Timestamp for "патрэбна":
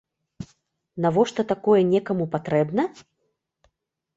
2.37-2.83